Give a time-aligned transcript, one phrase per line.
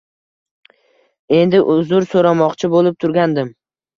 [1.41, 3.55] Endi uzr so‘ramoqchi bo‘lib turgandim